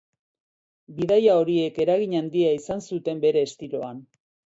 Bidaia 1.01 1.35
horiek 1.43 1.79
eragin 1.87 2.17
handia 2.23 2.57
izan 2.63 2.85
zuten 2.89 3.25
bere 3.31 3.49
estiloan. 3.53 4.07